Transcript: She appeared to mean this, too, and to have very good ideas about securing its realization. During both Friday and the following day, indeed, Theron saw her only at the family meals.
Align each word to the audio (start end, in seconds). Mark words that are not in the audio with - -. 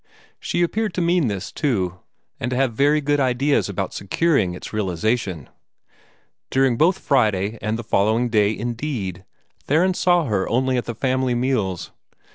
She 0.39 0.63
appeared 0.63 0.95
to 0.95 0.99
mean 1.01 1.27
this, 1.27 1.51
too, 1.51 1.99
and 2.39 2.49
to 2.49 2.55
have 2.57 2.73
very 2.73 3.01
good 3.01 3.19
ideas 3.19 3.69
about 3.69 3.93
securing 3.93 4.55
its 4.55 4.73
realization. 4.73 5.47
During 6.49 6.75
both 6.75 6.97
Friday 6.97 7.59
and 7.61 7.77
the 7.77 7.83
following 7.83 8.27
day, 8.29 8.57
indeed, 8.57 9.25
Theron 9.65 9.93
saw 9.93 10.25
her 10.25 10.49
only 10.49 10.75
at 10.75 10.85
the 10.85 10.95
family 10.95 11.35
meals. 11.35 11.91